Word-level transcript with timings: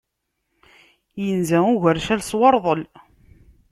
Inza 1.27 1.57
ugercal 1.73 2.21
s 2.23 2.31
urḍel. 2.47 2.81